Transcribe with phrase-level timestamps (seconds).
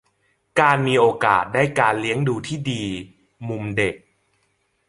[0.59, 2.83] -การมีโอกาสได้การเลี้ยงดูที่ดี
[3.47, 3.95] มุมเด็ก